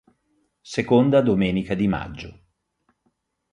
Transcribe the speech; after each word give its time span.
Seconda 0.63 1.21
domenica 1.21 1.75
di 1.75 1.87
maggio. 1.87 2.39